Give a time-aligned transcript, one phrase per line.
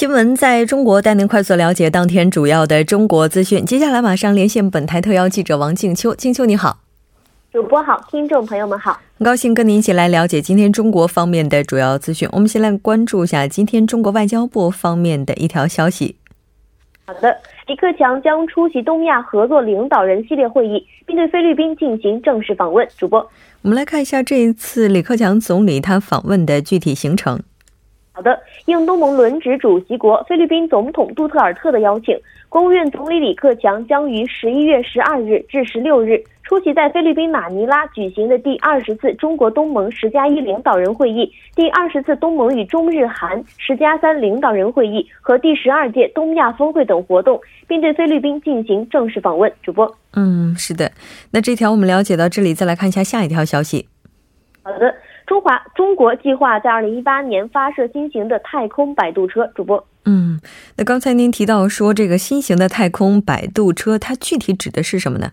[0.00, 3.66] 新闻在中国带您快速了解当天主要的中国资讯。
[3.66, 6.78] 接下来马上连线本台特邀记者王静秋，静秋你好，
[7.52, 12.26] 主播好，听众朋友们好，很高兴跟您一起来了解今天中国方面的主要资讯。
[12.32, 16.16] 我们先来关注一下今天中国外交部方面的一条消息。
[17.04, 22.88] 好的，李克强将出席东亚合作领导人系列会议，并对菲律宾进行正式访问。
[22.96, 23.20] 主播，
[23.60, 27.42] 我们来看一下这一次李克强总理他访问的具体行程。
[28.20, 32.14] 好的，应东盟轮值主席国菲律宾总统杜特尔特的邀请，
[32.50, 49.50] 国务院总理李克强将于十一月十二日至十六日出席在菲律宾马尼拉举行的第二十次中国东盟十加一领导人会议、第二十次东盟与中日韩十加三领导人会议和第十二届东亚峰会等活动，并对菲律宾进行正式访问。
[49.62, 50.92] 主播，嗯，是的，
[51.30, 53.88] 那这条我们了解到这里，再来看一下下一条消息。
[54.62, 54.94] 好的。
[55.30, 59.46] 中华中国计划在二零一八年发射新型的太空摆渡车。
[59.54, 60.40] 主播，嗯，
[60.76, 65.30] 那刚才您提到说这个新型的太空摆渡车，它具体指的是什么呢？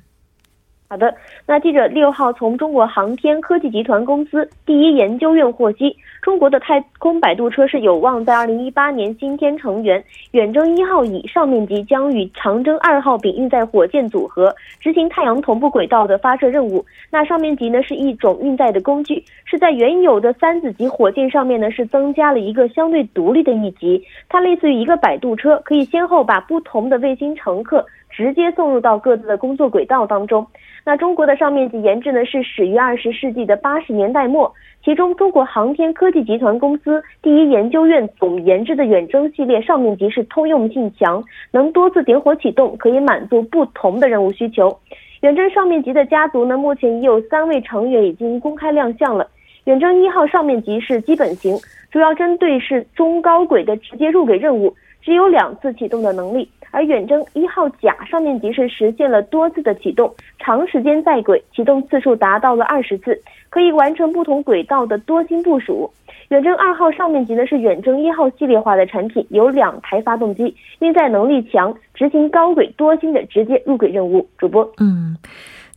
[0.90, 1.14] 好的，
[1.46, 10.02] 那记者六号从中国航天科技集团公司第一研究院获悉，中国的太空摆渡车是有望在二零一八年新天成员。
[10.32, 16.86] 远征一号乙上面级将与长征二号丙运载火箭组合执行太阳同步轨道的发射任务。
[17.12, 30.46] 那上面级呢是一种运载的工具，是在原有的三子级火箭上面呢是增加了一个相对独立的一级，它类似于一个摆渡车，可以先后把不同的卫星乘客直接送入到各自的工作轨道当中。
[30.84, 34.54] 那中国的上面级研制呢是始于二十世纪的八十年代末，
[34.84, 44.80] 其中中国航天科技集团公司第一研究院总研制的远征系列上面级是通用性强，能多次点火启动，可以满足不同的任务需求。
[45.22, 49.28] 远征上面级的家族呢，目前已有三位成员已经公开亮相了。
[49.66, 51.58] 远征一号上面级是基本型，
[51.92, 56.50] 主要针对是中高轨的直接入轨任务，只有两次启动的能力。
[56.72, 63.20] 而远征一号甲上面级是实现了多次的启动，长时间在轨，启动次数达到了二十次，
[63.50, 65.92] 可以完成不同轨道的多星部署。
[66.30, 74.28] 远征二号上面级呢是远征一号系列化的产品，有两台发动机，运载能力强，执行高轨多星的直接入轨任务。
[74.38, 75.18] 主播，嗯，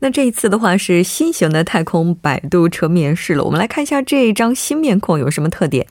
[0.00, 5.86] 那这一次的话是新型的太空摆渡车面试了，我们来看一下这一张新面孔有什么特点。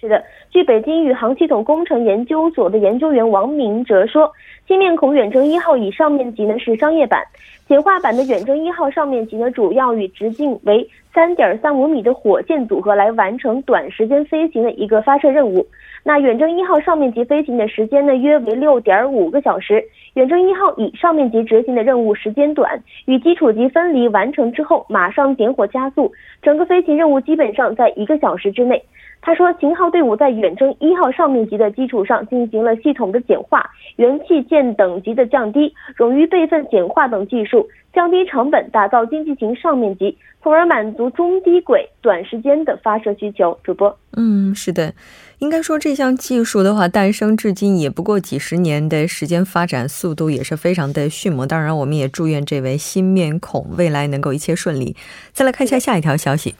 [0.00, 0.22] 是的。
[0.50, 4.30] 据北京宇航系统工程研究所的研究员王明哲说，
[4.66, 7.20] 新面孔远征一号以上面级呢是商业版，
[7.66, 15.66] 简化版的远征一号上面级呢主要与直径为三点三五米的火箭组合来完成短时间飞行的一个发射任务。
[16.04, 19.82] 那远征一号上面级飞行的时间呢约为六点五个小时，
[20.14, 28.80] 远征一号以上面级执行的任务时间短，与基础级分离完成之后马上点火加速，整个飞行任务基本上在一个小时之内。
[29.20, 43.58] 他说，型号队伍在远征一号上面级的基础上进行了系统的简化，元器件等级的降低，冗余备份简化等技术，降低成本，打造经济型上面级，从而满足中低轨短时间的发射需求。
[43.62, 44.94] 主播，嗯，是的，
[45.40, 51.46] 应该说这项技术的话，诞生至今也不过几十年的时间，发展速度也是非常的迅猛。
[51.46, 54.96] 当然，我们也祝愿这位新面孔未来能够一切顺利。
[55.32, 56.54] 再来看一下下一条消息。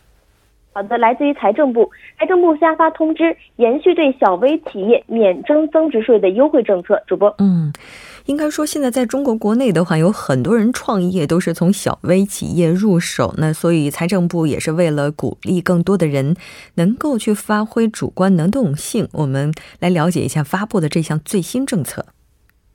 [0.79, 7.03] 好的，来自于财政部，财政部下发通知，延续对小微企业免征增值税的优惠政策。
[7.05, 7.73] 主播，嗯，
[8.27, 16.37] 应该说现在在中国国内的话，有很多人创业都是从小微企业入手，那所以财政部也是为了鼓励更多的人
[16.77, 22.07] 能够去发挥主观能动性，我们来了解一下发布的这项最新政策。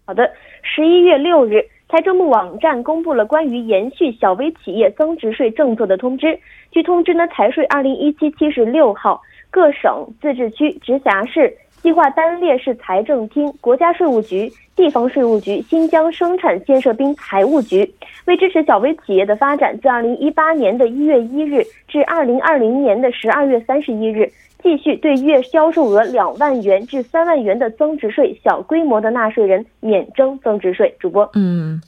[0.06, 0.30] 好的，
[0.62, 1.66] 十一月六日。
[1.94, 6.36] 财政部网站公布了关于延续小微企业增值税政策的通知。
[6.72, 17.88] 据通知呢，财税二零一七七十六号，各省、自治区、直辖市计划单列市财政厅、国家税务局、地方税务局、新疆生产建设兵财务局，
[18.25, 24.28] 为支持小微企业的发展，自二零一八年的一月一日至二零二零年的十二月三十一日。
[24.63, 30.95] 继续对月销售额两万元至三万元的增值税小规模的纳税人免征增值税。
[31.00, 31.81] 主播，嗯。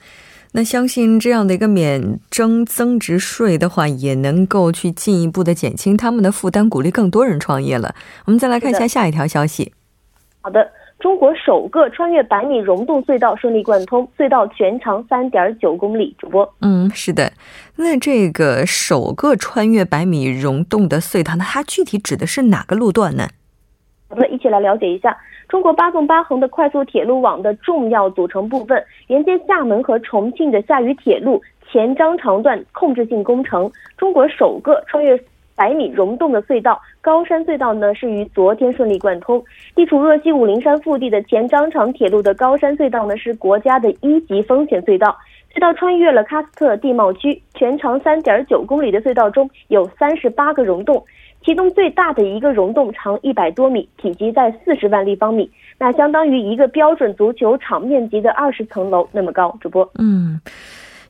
[0.51, 7.94] 那相信这样的一个免征增值税的话，也能够去进一步的减轻他们的负担，鼓励更多人创业了。
[8.24, 9.74] 我们再来看一下下一条消息。
[10.39, 10.66] 好的，
[11.00, 16.15] 中国首个穿越百米溶洞隧道顺利贯通，隧道全长三点九公里。
[16.18, 17.31] 主播，嗯，是的。
[17.75, 23.27] 那这个首个穿越百米溶洞的隧道，那它具体指的是哪个路段呢？
[24.09, 25.15] 我们一起来了解一下。
[25.47, 31.39] 中国八纵八横的快速铁路网的重要组成部分，连接厦门和重庆的厦渝铁路
[31.71, 35.15] 前张长段控制性工程，中国首个穿越
[35.56, 39.44] 百米溶洞的隧道高山隧道呢，是于昨天顺利贯通。
[39.75, 45.18] 地处鄂西武陵山腹地的前张长铁路的高山隧道呢，是国家的一级风险隧道。
[45.54, 51.02] 隧道穿越了喀斯特地貌区，全长三点九公里的隧道中有三十八个溶洞。
[51.46, 55.48] 其中最大的一个溶洞长一百多米，体积在四十万立方米，
[55.78, 59.56] 那相当于一个标准足球场面积的二十层楼那么高。
[59.62, 60.42] 主播，嗯，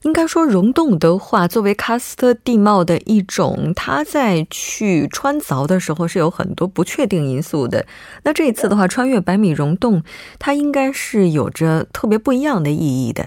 [0.06, 7.84] 应该说溶洞的话，作为喀斯特地貌的一种，它在去穿凿的时候是有很多不确定因素的。
[8.24, 10.04] 那这一次的话，穿越百米溶洞，
[10.38, 13.24] 它应该是有着特别不一样的意义的。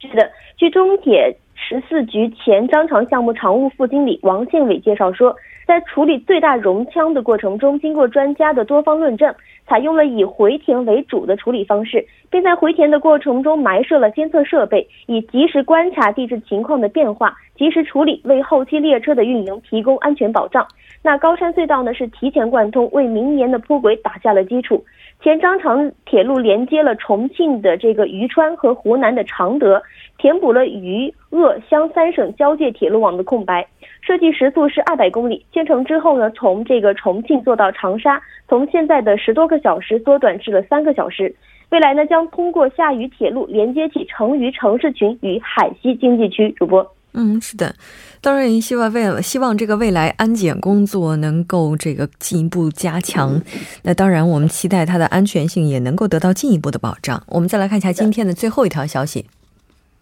[0.00, 5.34] 是的，据中铁十四局前张长项目常务副经理王建伟介绍说。
[5.66, 9.34] 在处理最大熔腔的过程中，经过专家的多方论证，
[9.66, 20.66] 采用了以回填为主的处理方式，并在回填的过程中埋设了监测设备，以及时观察地质情况的变化，及时处理，为后期列车的运营提供安全保障。
[21.02, 24.84] 那高山隧道呢，是提前贯通，为明年的铺轨打下了基础。
[25.22, 29.82] 前张长铁路连接了重庆的这个渝川和湖南的常德，
[30.18, 33.66] 填补了渝鄂湘三省交界铁路网的空白。
[34.06, 41.34] 设计时速是二百公里，建成之后呢，从这个重庆坐到长沙，从现在的十多个小时缩短至了三个小时。
[41.70, 46.50] 未来呢，将通过厦渝铁路连接起成渝城市群与海西经济区。
[46.52, 47.74] 主播，嗯，是的，
[48.20, 53.40] 当然也希望未希望这个未来安检工作能够这个进一步加强。
[53.82, 57.20] 那当然，我们期待它的安全性也能够得到进一步的保障。
[57.28, 59.24] 我们再来看一下今天的最后一条消息。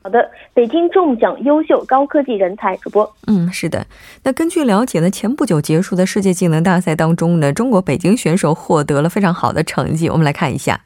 [0.05, 3.09] 好的，北京中奖优秀高科技人才主播。
[3.29, 3.87] 嗯，是的。
[4.25, 10.09] 那根据了解呢，前不久结束的世界技能大赛当中呢，中国北京选手获得了非常好的成绩。
[10.09, 10.81] 我们来看一下。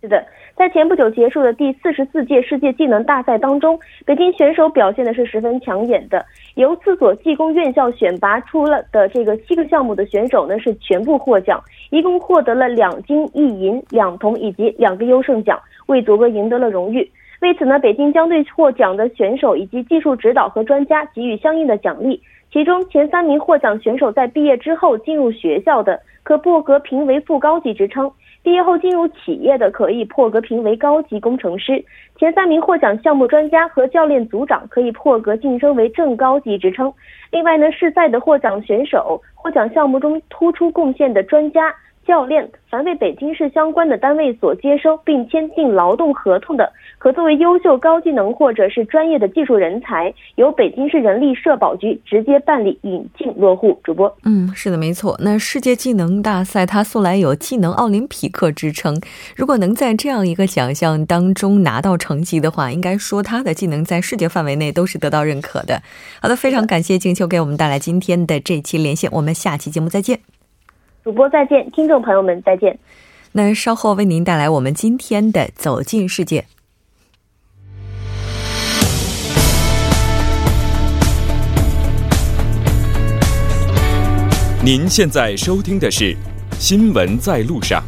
[0.00, 0.24] 是的，
[0.56, 6.24] 在前不久结束的第四十四届世界技能大赛当中，北京选手表现的是十分抢眼的。
[6.54, 17.10] 由四所技工院校选拔出了的这个七个项目的选手呢，是全部获奖，一共获得了两金一银两铜以及两个优胜奖，为祖国赢得了荣誉。
[17.44, 22.18] 为此呢，北京将对获奖的选手以及技术指导和专家给予相应的奖励。
[22.50, 28.08] 其中前三名获奖选手在毕业之后进入学校的，可破格评为副高级职称；
[28.42, 31.84] 毕业后进入企业的，可以破格评为高级工程师。
[32.16, 36.90] 前三名获奖项目专家和教练组长可以破格晋升为正高级职称。
[37.30, 41.74] 另外呢，试赛的获奖选手、获奖项目中突出贡献的专家。
[42.06, 53.78] 教练，凡为北京市相关的单位所接收并签订劳动合同的，可作为优秀高技能或者是专业的技术人才，由北京市人力社保局直接办理引进落户。
[53.82, 55.18] 主播，嗯，是的，没错。
[55.22, 59.00] 那世界技能大赛它素来有技能奥林匹克之称，
[59.36, 65.82] 如果能在这样一个奖项当中拿到成绩的话，应该说他的技能在世界范围内都是得到认可的。
[66.20, 70.33] 好的，非常感谢静秋给我们带来今天的这期连线，我们下期节目再见。
[71.04, 72.78] 主播再见，听众朋友们再见。
[73.32, 76.40] 那稍后为您带来我们今天的《走进世界》。
[84.64, 86.04] 您现在收听的是
[86.58, 87.82] 《新闻在路上》。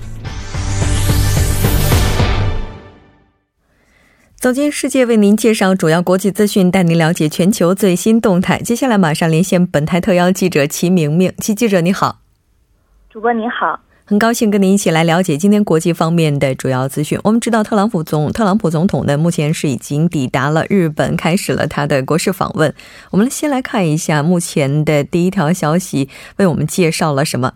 [4.38, 8.60] 走进世界，为您介绍主要国际资讯，带您了解全球最新动态。
[8.60, 12.25] 接下来马上连线本台特邀记者齐明明，齐记者你好。
[13.16, 17.18] 主播您好，很高兴跟您一起来了解今天国际方面的主要资讯。
[17.24, 22.74] 我们知道，特朗普总特朗普总统呢，目前是已经抵达了日本，开始了他的国事访问。
[23.10, 27.54] 我们先来看一下目前的第一条消息，为我们介绍了什么？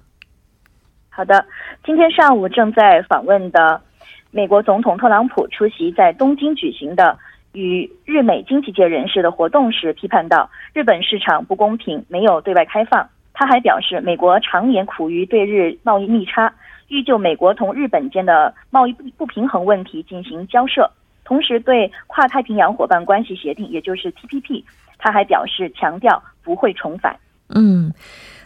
[1.11, 1.45] 好的，
[1.85, 3.83] 今天上午正在访问的
[4.31, 7.19] 美国总统特朗普出席在东京举行的
[7.53, 13.07] 与日美经济界人士的活动时，批判到：“日本市场不公平，没有对外开放。”
[13.41, 16.53] 他还表示，美国常年苦于对日贸易逆差，
[16.89, 20.91] 欲就美国同日本间的贸易不平衡问题进行交涉，
[21.25, 24.63] 同时对跨太平洋伙伴关系协定，也就是 TPP，
[24.99, 27.17] 他还表示强调不会重返。
[27.49, 27.91] 嗯。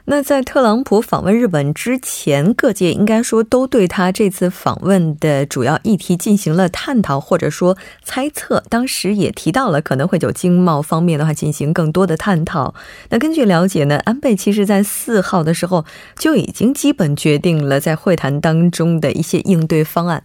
[0.07, 8.63] 那在特朗普访问日本之前，各界应该说都对他这次访问的主要议题进行了探讨，或者说猜测。
[8.69, 12.75] 当时也提到了可能会就经贸方面的话进行更多的探讨。
[13.09, 20.23] 那根据了解呢，安倍其实在四号的时候就已经基本决定了在会谈当中的一些应对方案。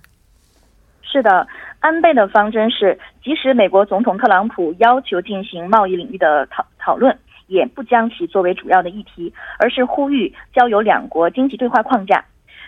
[1.01, 1.47] 是的，
[1.79, 7.17] 安倍的方针是，即使美国总统特朗普要求进行贸易领域的讨讨论。
[7.49, 12.23] 也不将其作为主要的议题，而是呼吁交由两国经济对话框架。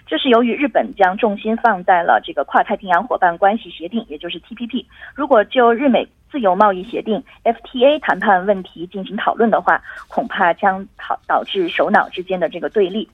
[0.07, 4.83] 这是由于日本将重心放在了这个跨太平洋伙伴关系协定，也就是 TPP。
[5.15, 13.07] 如果就日美自由贸易协定 FTA 谈判问题进行讨论的话，恐怕将导导致首脑之间的这个对立。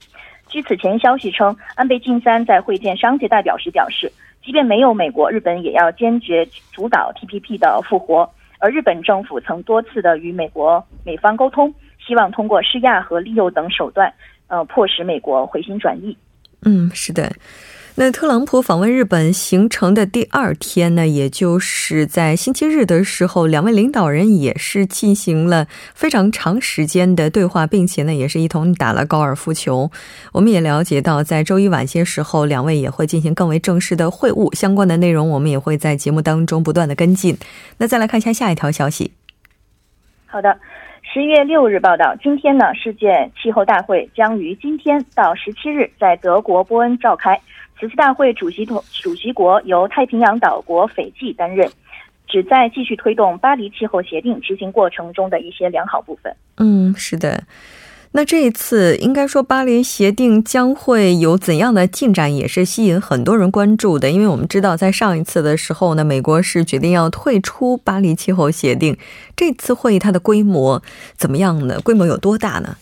[0.47, 4.09] 据此前消息称，安倍晋三在会见商界代表时表示，
[4.43, 8.27] 即便没有美国，日本也要坚决主导 TPP 的复活。
[8.59, 11.73] 而日本政府曾多次的与美国美方沟通，
[12.05, 14.13] 希望通过施压和利诱等手段，
[14.47, 16.17] 呃，迫使美国回心转意。
[16.63, 17.31] 嗯，是的。
[17.99, 29.89] 那特朗普访问日本行程的第二天呢，也就是在星期日的时候，两位领导人也是进行了非常长时间的对话，并且呢，也是一同打了高尔夫球。
[30.31, 37.35] 我们也了解到，在周一晚些时候，两位也会进行更为正式的会晤，相关的内容我们也会在节目当中不断的跟进。
[37.79, 39.13] 那再来看一下下一条消息。
[40.27, 40.55] 好的，
[41.17, 47.41] 十月六日报道，今天呢，世界气候大会将于今天到十七日在德国波恩召开。
[47.79, 51.67] 此次大会主席同主席国由太平洋岛国斐济担任，
[52.27, 56.31] 旨在继续推动巴黎气候协定执行过程中的一些良好部分。
[56.57, 57.41] 嗯，是的。
[58.17, 64.09] 那这一次应该说巴黎协定将会有怎样的进展，也是吸引很多人关注的。
[64.09, 68.97] 因为我们知道，在上一次的时候呢，美国是决定要退出巴黎气候协定。
[69.35, 70.81] 这次会议它的规模
[71.15, 71.79] 怎么样呢？
[71.81, 72.75] 规模有多大呢？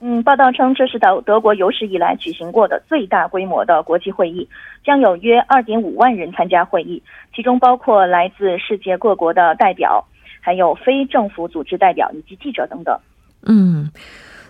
[0.00, 4.48] 嗯，报道称这是德德国有史以来举行过的最大规模的国际会议，
[4.84, 7.00] 将有约二点五万人参加会议，
[7.36, 10.04] 其中包括来自世界各国的代表，
[10.40, 12.98] 还有非政府组织代表以及记者等等。
[13.46, 13.90] 嗯，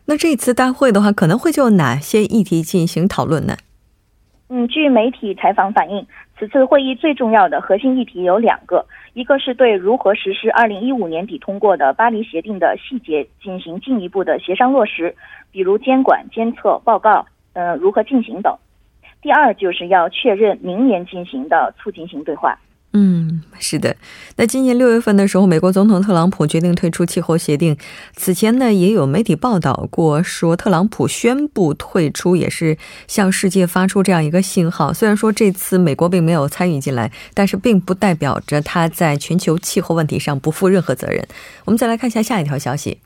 [0.07, 3.57] 那这次大会的话，可能会就哪些议题进行讨论呢？
[4.49, 6.07] 嗯，据媒体采访反映，
[6.39, 15.17] 此次会议最重要的核心议题有两个，一个是对如何实施二零一五年底通过的巴黎协定的细节进行进一步的协商落实，
[15.51, 18.55] 比如监管、监测、报告，呃，如何进行等；
[19.23, 22.57] 第二就是要确认明年进行的促进性对话。
[22.97, 23.97] 嗯，是的。
[24.37, 27.77] 那今年六月份的时候，美国总统特朗普决定退出气候协定。
[28.15, 34.93] 此前呢，也有媒体报道过，说特朗普宣布退出也是向世界发出这样一个信号。
[34.93, 41.27] 虽然说这次美国并没有参与进来，但是并不代表着他在全球气候问题上不负任何责任。
[41.65, 43.01] 我们再来看一下下一条消息。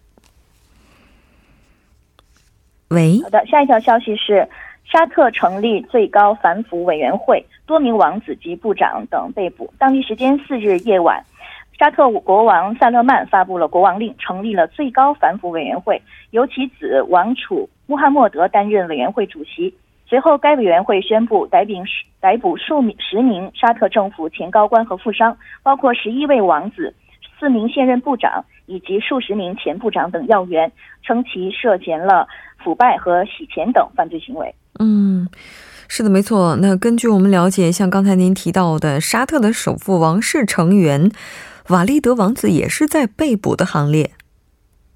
[2.89, 4.47] 喂，好的，下一条消息是。
[4.91, 9.71] 沙特成立最高反腐委员会，多名王子及部长等被捕。
[9.79, 11.23] 当地时间四日夜晚，
[11.79, 19.75] 沙特国王萨勒曼发布了国王令，成立了最高反腐委员会，由其子王储穆罕默德担任委员会主席。
[20.07, 21.73] 随后，该委员会宣布逮捕
[22.19, 26.95] 逮捕数名十名沙特政府前高官和富商，包括十一位王子、
[27.39, 32.27] 四名现任部长以及数十名前部长等要员，称其涉嫌了
[32.57, 34.55] 腐败和洗钱等犯罪行为。
[34.79, 35.29] 嗯，
[35.89, 36.57] 是的，没错。
[36.57, 41.11] 那根据我们了解，像刚才您提到的，沙特的首富王室成员
[41.69, 44.11] 瓦利德王子也是在被捕的行列。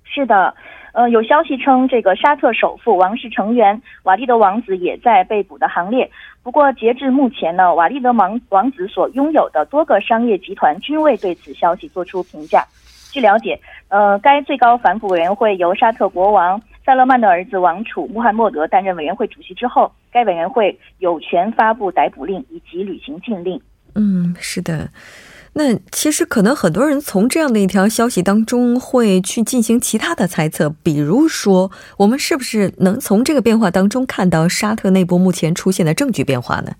[0.04, 0.54] 是的，
[0.92, 6.10] 呃，有消息称，这个沙特首富王室成员瓦利德王子也在被捕的行列。
[6.42, 12.64] 不过，截至目前呢，瓦利德王王子所拥有的多个商业集团均未对此消息做出评价。
[13.10, 13.58] 据了解，
[13.88, 16.60] 呃，该最高反腐委员会由沙特国王。
[16.84, 23.60] 萨勒曼的儿子王储穆罕默德担任委员会主席之后，该委员会有权发布逮捕令以及履行禁令。
[23.94, 24.90] 嗯，是的。
[25.54, 36.72] 那其实可能很多人从这样的一条消息当中会去进行其他的猜测，比如说，我们是不是能从这个变化当中看到沙特内部目前出现的政局变化呢？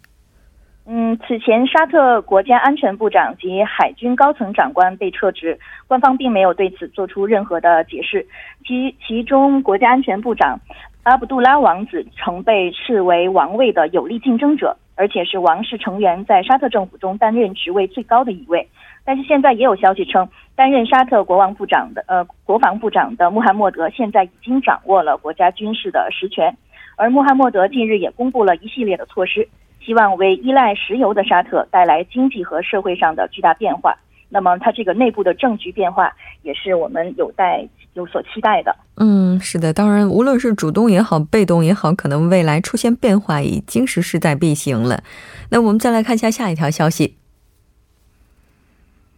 [0.85, 8.27] 嗯，此前沙特国家安全部长及海军高层长官被撤职，官方并没有对此做出任何的解释。
[8.67, 10.59] 其其中，国家安全部长
[11.05, 18.69] 阿卜杜拉王子曾被视为王位的有力竞争者，而且是王室成员在沙特政府中担任职位最高的一位。
[19.05, 26.57] 但是现在也有消息称，担任沙特国王部长的呃国防部长的穆罕默德现在已经掌握了国家军事的实权，
[26.97, 29.49] 而穆罕默德近日也公布了一系列的措施。
[29.85, 33.97] 希望为依赖石油的沙特带来经济和社会上的巨大变化。
[34.29, 36.11] 那么，它这个内部的政局变化
[36.43, 38.75] 也是我们有待有所期待的。
[38.97, 45.03] 嗯，是的，当然，无论是主动也好，被动也好，可能未来出现变化已经是势在必行了。
[45.51, 47.19] 那我们再来看一下下一条消息：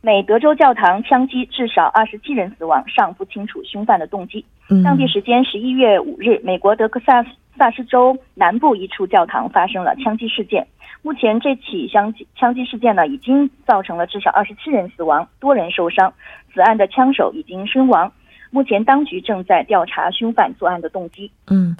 [0.00, 4.44] 美德州教堂枪击，至少二十七人死亡，尚不清楚凶犯的动机。
[4.82, 7.24] 当地时间十一月五日，美国德克萨
[7.56, 10.66] 萨斯州南部一处教堂发生了枪击事件。
[11.02, 16.12] 目前，这起枪击枪击事件呢，已经造成了至少二十七人死亡，多人受伤。
[16.54, 18.10] 此案的枪手已经身亡。
[18.50, 21.30] 目前，当局正在调查凶犯作案的动机。
[21.48, 21.76] 嗯，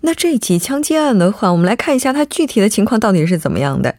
[0.00, 3.94] 那这起枪击案的话，我们来看一下它具体的情况到底是怎么样的。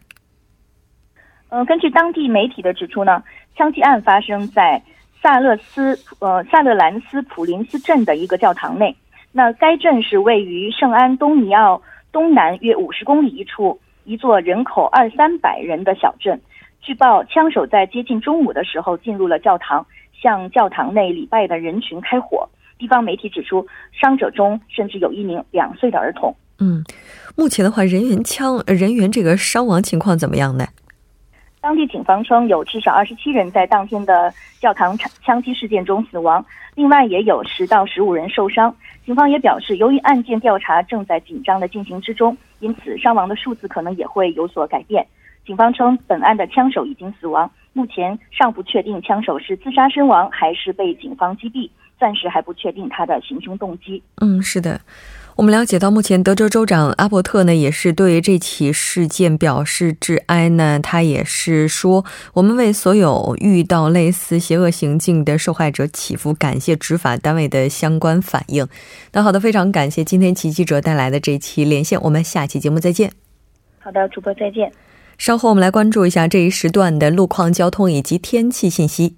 [1.49, 3.21] 嗯，根据当地媒体的指出呢，
[3.55, 4.81] 枪击案发生在
[5.21, 8.95] 萨勒斯呃萨勒兰斯普林斯镇的一个教堂内。
[9.33, 11.81] 那该镇是位于圣安东尼奥
[12.13, 16.39] 东南约五十公里一处一座人口二三百人的小镇。
[16.81, 19.85] 据报，枪手在接近中午的时候进入了教堂。
[20.21, 22.47] 向教堂内礼拜的人群开火。
[22.77, 26.33] 地方媒体指出，伤者中甚至有一名两岁的儿童。
[26.59, 26.81] 嗯，
[27.35, 30.65] 目前的话，人员枪人员这个伤亡情况怎么样呢？
[31.63, 38.75] 当地警方称，有至少二十七人在当天的教堂枪击事件中死亡，另外也有十到十五人受伤。
[39.05, 45.07] 警方也表示，由于案件调查正在紧张的进行之中，因此伤亡的数字可能也会有所改变。
[45.45, 47.49] 警方称，本案的枪手已经死亡。
[47.71, 54.03] 目前尚不确定枪手是自杀身亡还是被警方击毙，暂时还不确定他的行凶动机。
[54.17, 54.81] 嗯，是的，
[55.35, 60.79] 我们了解到，目前德州州长阿伯特呢也是对这起事件表示致哀呢。
[60.79, 68.67] 他也是说，我们为所有遇到类似邪恶行径的受害者祈福，感谢执法单位的相关反应。
[69.13, 73.11] 那好的，非常感谢今天齐记者带来的这期连线，我们下期节目再见。
[73.79, 74.71] 好的，主播再见。
[75.17, 79.15] 稍后我们来关注一下这一时段的路况、交通以及天气信息。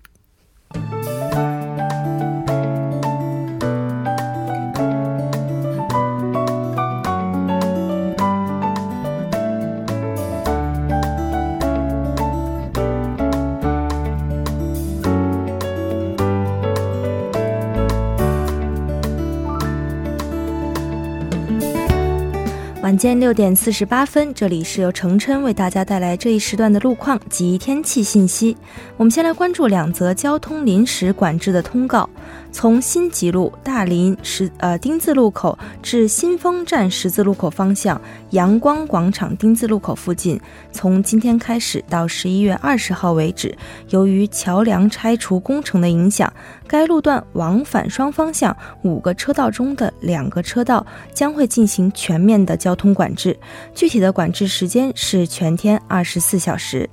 [22.85, 28.55] 晚间六点四十八分，这里是由程琛为大家带来这一时段的路况及天气信息。
[28.95, 32.07] 我们先来关注两则交通临时管制的通告。
[32.51, 40.39] 从新吉路大林十呃丁字路口至新丰站十字路口方向，阳光广场丁字路口附近，
[40.71, 43.57] 从今天开始到十一月二十号为止，
[43.89, 46.31] 由于桥梁拆除工程的影响，
[46.67, 53.37] 该路段往返双方向五个车道中的两个车道将会进行全面的交通管制。
[53.73, 56.89] 具体的管制时间是全天二十四小时。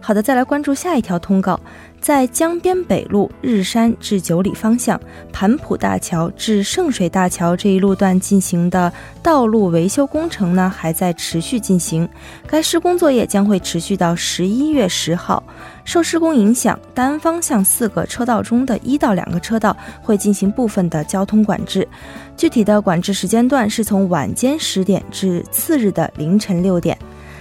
[0.00, 1.60] 好的，再来关注下一条通告。
[2.00, 4.98] 在江边北路日山至九里方向，
[5.30, 8.90] 盘浦大桥至圣水大桥这一路段进行的
[9.22, 12.08] 道路维修工程呢，还在持续进行。
[12.46, 15.42] 该施工作业将会持续到十一月十号。
[15.84, 21.86] 受施工影响，单方向四个车道中的一到两个车道会进行部分的交通管制。
[22.34, 26.96] 具体的管制时间段是从晚间十点至次日的凌晨六点。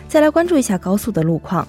[0.10, 1.66] 再来关注一下高速的路况。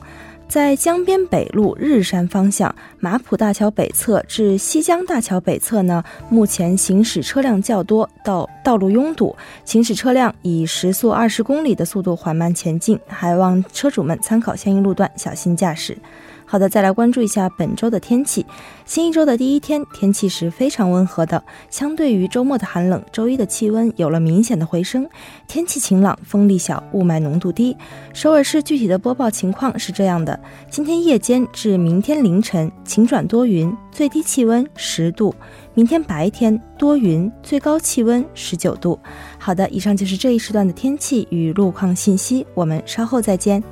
[0.50, 15.96] 在江边北路日山方向，马浦大桥北侧至西江大桥北侧呢，目前行驶车辆较多，道道路拥堵，行驶车辆以时速二十公里的速度缓慢前进，还望车主们参考相应路段，小心驾驶。
[16.50, 18.44] 好的，再来关注一下本周的天气。
[18.84, 25.08] 新一周的第一天，天气是非常温和的，相对于周末的寒冷，周一的气温有了明显的回升。
[25.46, 27.76] 天气晴朗，风力小，雾霾浓度低。
[28.12, 35.32] 首尔市具体的播报情况是这样的：今天夜间至明天凌晨晴转多云，最低气温十度；
[35.74, 38.98] 明天白天多云，最高气温十九度。
[39.38, 43.62] 好的，以上就是这一时段的天气与路况信息，我们稍后再见。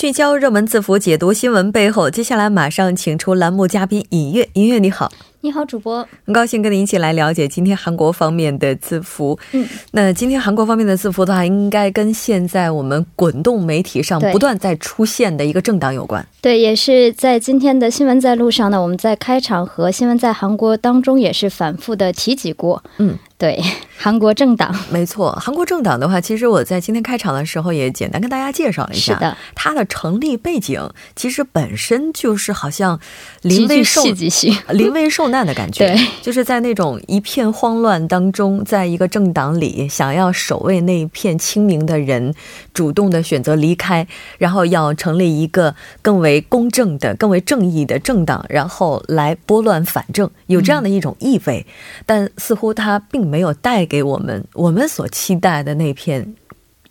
[0.00, 2.08] 聚焦热门字符，解读新闻背后。
[2.08, 5.12] 接下来马上请出栏目嘉宾尹月，尹月你好。
[5.42, 9.38] 你好，主播，很高兴跟您一起来了解今天韩国方面的字符。
[9.52, 16.26] 嗯，那今天韩国方面的字符的话，应该跟现在我们滚动媒体上不断在出现的一个政党有关。
[16.42, 22.82] 对，也是在今天的新闻在路上呢，我们在开场和新闻在韩国当中也是反复的提及过。
[22.98, 23.62] 嗯，对，
[23.96, 29.14] 韩国政党，没错，韩国政党的话，其实我在今天开场的时候也简单跟大家介绍了一下。
[29.14, 33.00] 是的，它的成立背景其实本身就是好像
[33.40, 35.29] 林为寿，戏剧性，林为寿。
[35.30, 35.86] 难的感觉。
[35.86, 42.34] 对， 就是在那种一片慌乱当中，在一个政党里，想要守卫那一片清明的人，
[42.74, 44.06] 主动的选择离开，
[44.38, 51.66] 然后要成立一个更为公正的、更为正义的政党，然后来拨乱反正，有这样的一种意味。
[52.04, 56.34] 但似乎它并没有带给我们我们所期待的那片，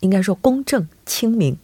[0.00, 1.56] 应该说公正清明。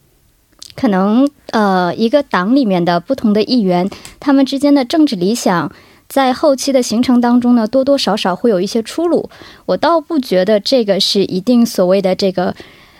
[0.75, 5.71] 可能呃，一个党里面的不同的议员，他们之间的政治理想，
[6.07, 9.29] 在后期的行程当中呢，多多少少会有一些出入。
[9.65, 12.55] 我倒不觉得这个是一定所谓的这个。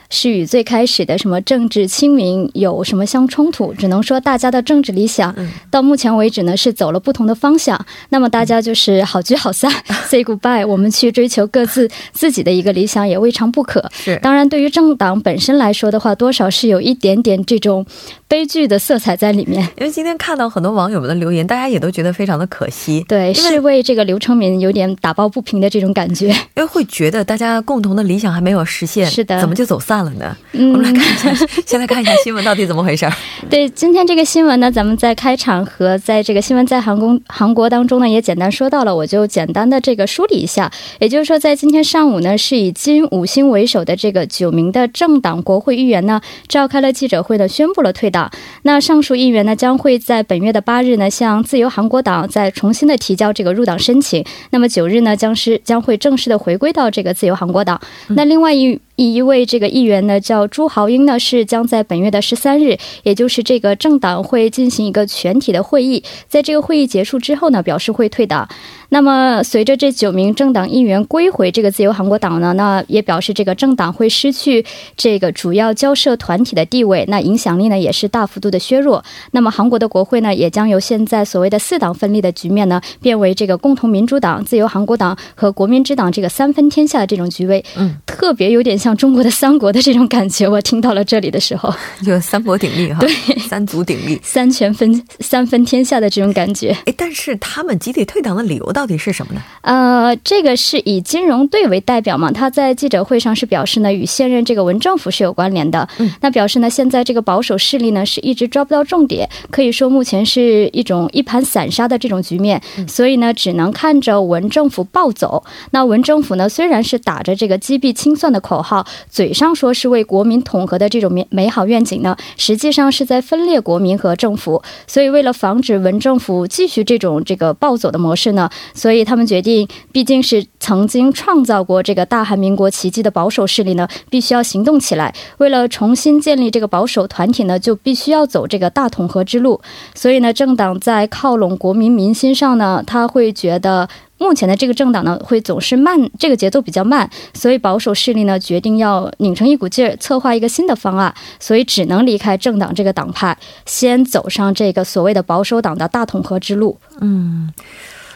[0.09, 3.73] 是与最开始的什么政治清明有什么相冲突？
[3.73, 5.35] 只能说大家的政治理想
[5.69, 7.79] 到目前为止呢是走了不同的方向。
[8.09, 9.71] 那么大家就是好聚好散，
[10.07, 13.83] say goodbye，我们去追求各自 自己的一个理想也未尝不可。
[13.91, 17.85] 是，当然对于政党本身来说的话，多少是有一点点这种
[18.27, 19.61] 悲剧的色彩在里面。
[19.77, 23.03] 因为今天看到很多网友们的留言，大家也都觉得非常的可惜。
[23.07, 29.96] 对，是为这个刘成敏有点打抱不平的这种感觉，因为会觉得大家共同的理想还没有实现，是的，怎么就走散？
[30.03, 30.35] 了呢？
[30.53, 33.07] 我们来看一下，先来看一下新闻到底怎么回事。
[33.49, 40.71] 对，今天这个新闻呢，咱们在开场和在这个新闻在韩国韩国当中呢，也简单说到了，我就简单的这个梳理一下。
[40.99, 48.29] 也就是说，在今天上午呢，是以金五星为首的这个九名的政党国会议员呢，召开了记者会呢，宣布了退党。
[48.63, 54.25] 那上述议员呢，将会在本月的八日呢，向自由韩国党再重新的提交这个入党申请。
[54.49, 57.79] 那么九日呢，将是将会正式的回归到这个自由韩国党。
[58.09, 58.79] 那另外一。
[58.97, 68.49] 一位这个议员呢，叫朱豪英呢，是将在本月的十三日，也就是这个政党会进行一个全体的会议，在这个会议结束之后呢，表示会退党。
[68.89, 79.03] 那么，随着这九名政党议员归回这个自由韩国党呢，那也表示这个政党会失去这个主要交涉团体的地位，那影响力呢也是大幅度的削弱。
[79.31, 87.63] 那么，韩国的国会呢，也将由现在所谓的四党分立的局面呢，变为这个共同民主党、自由韩国党和国民之党这个三分天下的这种局位。
[87.75, 90.47] 嗯，特别有点像中国的三国的这种感觉。
[90.47, 91.73] 我听到了这里的时候，
[92.05, 96.69] 就三国鼎立哈，对，三足鼎立，三权分三分天下的这种感觉。
[96.85, 98.71] 哎，但是他们集体退党的理由。
[98.71, 99.41] 到底是什么呢？
[99.61, 102.31] 呃，这个是以金融队为代表嘛？
[102.31, 105.87] 他在记者会上是表示呢，与现任这个文政府是有关联的。
[105.97, 112.61] 嗯，那表示呢，现在这个保守势力呢是一直抓不到重点，可以说目前是一种一盘散沙的这种局面。
[112.87, 115.43] 所以呢，只能看着文政府暴走。
[115.71, 118.76] 那文政府呢，虽然是打着这个击毙清算的口号，
[119.09, 124.61] 嘴上说是为国民统合的这种美美好愿景呢，实际上是在分裂国民和政府。
[124.87, 128.49] 所以为了防止文政府继续这种这个暴走的模式呢。
[128.73, 135.13] 所以他们决定，毕竟是曾经创造过这个大韩民国奇迹的保守势力呢，必须要行动起来。
[135.37, 139.59] 为了重新建立这个保守团体呢，就必须要走这个大统合之路。
[139.93, 143.87] 所以呢，政党在靠拢国民民心上呢，他会觉得
[144.17, 147.09] 目前的这个政党呢，会总是慢，这个节奏比较慢。
[147.33, 151.13] 所以保守势力呢，决定要拧成一股劲儿，策划一个新的方案。
[151.39, 156.77] 所以只能离开政党这个党派，先走上这个所谓的保守党的大统合之路。
[156.99, 157.51] 嗯。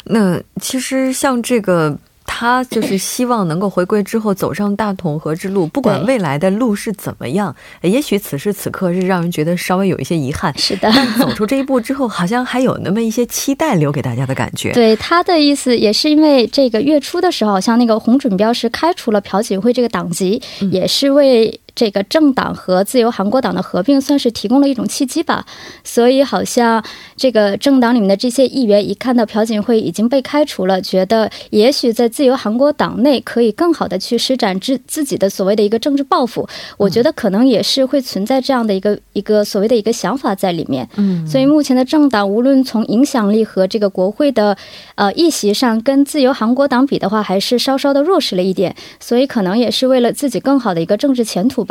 [0.05, 1.95] 那其实像这个，
[2.33, 10.51] 他就是希望能够回归之后走上大统合之路，不管未来的路是怎么样，也许此时此刻是让人觉得稍微有一些遗憾。
[10.57, 14.71] 是的，但走出这一步之后，好像还有那么一些期待留给大家的感觉。
[14.73, 20.41] 对他的意思，也是因为这个月初的时候，像那个洪准标是开除了朴槿惠这个党籍，
[20.71, 21.60] 也是为。
[21.81, 25.43] 这个政党和自由韩国党的合并算是提供了一种契机吧，
[25.83, 26.83] 所以好像
[27.17, 36.47] 这个政党里面的这些议员一看到朴槿惠已经被开除了，觉得也许在自由韩国党内可以更好的去施展自自己的所谓的一个政治抱负。
[36.77, 40.87] 我觉得可能也是会存在这样的一个一个所谓的一个想法在里面。
[40.97, 44.55] 嗯，所以目前的政党无论从影响力和这个国会的
[44.93, 48.75] 呃议席上，跟自由韩国党比的话，还是稍稍的弱势了一点。
[48.99, 51.61] 所以可能也是为了自己更好的一个政治前途。
[51.61, 51.70] 吧，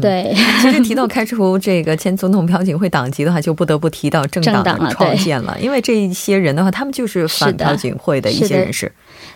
[0.00, 0.34] 对。
[0.62, 5.56] 其实提到开除这个前总统朴槿惠党籍的话，就不得不提到政党的创建了。
[5.60, 8.90] 因为这一些人的话，他们就是反朴槿惠的一些人士。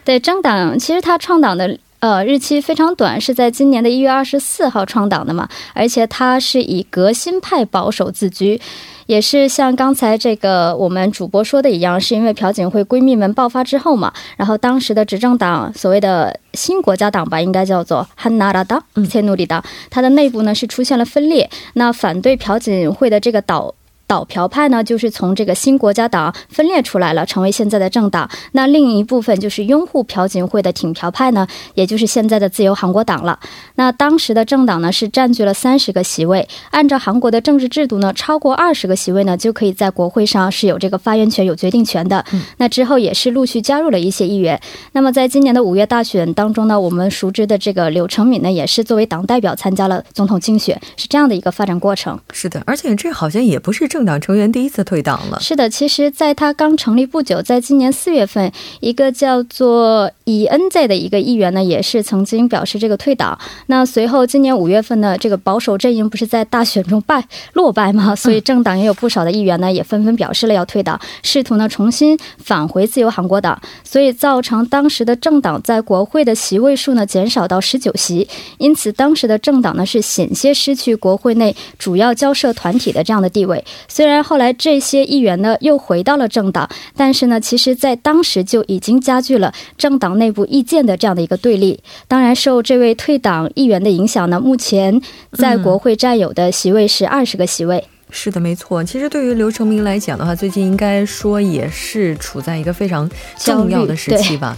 [0.04, 8.60] 对政党，其实他创党的呃日期非常短，是在今年的一月二十四号创党的嘛，而且它是以革新派保守自居。
[9.06, 21.48] 也是像刚才这个我们主播说的一样，是因为朴槿惠闺蜜们爆发之后嘛，然后当时的执政党所谓的新国家党吧，应该叫做汉纳拉党、切努里党，它的内部呢是出现了分裂。
[21.74, 23.72] 那反对朴槿惠的这个岛
[24.06, 28.28] 倒朴派呢，就是从这个新国家党分裂出来了，成为现在的政党。
[28.52, 33.38] 那另一部分就是拥护朴槿惠的挺朴派呢，也就是现在的自由韩国党了。
[33.74, 42.24] 那当时的政党呢是占据了三十个席位，按照韩国的政治制度呢，超过二十个席位呢就可以在国会上是有这个发言权、有决定权的。
[42.58, 44.60] 那之后也是陆续加入了一些议员。
[44.92, 52.18] 那么在今年的五月大选当中呢，我们熟知的这个柳成敏呢，也是作为党代表参加了总统竞选，是这样的一个发展过程。
[52.32, 55.40] 是的，而且这好像也不是政党成员第一次退党了。
[55.40, 63.38] 是的，其实在他刚成立不久，在今年四月份，一个叫做以恩在的一个议员呢，也是曾经表示这个退党。
[63.68, 68.12] 那随后今年五月份呢，这个保守阵营不是在大选中败落败吗？
[68.14, 73.58] 所以政党也有不少的议员呢，也纷纷表示了要退党，试图呢重新返回自由韩国党。
[73.82, 78.28] 所以造成当时的政党在国会的席位数呢减少到十九席，
[78.58, 83.64] 因此当时的政党呢是险些失去国会内主要交涉团体的这样的地位。
[83.88, 91.80] 虽然后来这些议员呢又回到了政党，但是呢，其实在当时就已经加剧了政党内部意见的这样的一个对立。
[92.08, 95.00] 当然，受这位退党议员的影响呢，目前
[95.32, 97.84] 在国会占有的席位是二十个席位。
[98.10, 98.84] 是的，没错。
[98.84, 104.56] 其实对于刘成明来讲的话，最近应该说也是处在一个非常重要的时期吧。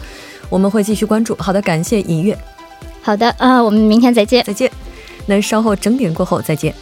[0.51, 1.35] 我们会继续关注。
[1.37, 2.37] 好的，感谢尹月。
[3.01, 4.45] 好的，啊，我们明天再见。
[4.45, 4.71] 再见。
[5.27, 6.75] 那稍后整点过后再见。